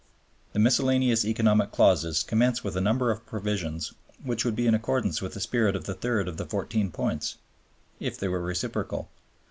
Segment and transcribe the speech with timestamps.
[0.53, 3.93] The miscellaneous Economic Clauses commence with a number of provisions
[4.23, 7.35] which would be in accordance with the spirit of the third of the Fourteen Points,
[7.99, 9.11] if they were reciprocal.